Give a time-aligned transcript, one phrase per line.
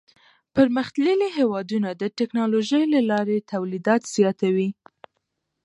[0.55, 4.69] پرمختللي هېوادونه د ټکنالوژۍ له لارې تولید زیاتوي.